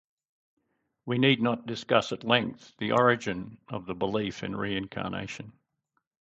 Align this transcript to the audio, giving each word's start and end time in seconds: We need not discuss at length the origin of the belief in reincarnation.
We 1.05 1.19
need 1.19 1.43
not 1.43 1.67
discuss 1.67 2.11
at 2.11 2.23
length 2.23 2.73
the 2.79 2.93
origin 2.93 3.59
of 3.67 3.85
the 3.85 3.93
belief 3.93 4.41
in 4.41 4.55
reincarnation. 4.55 5.53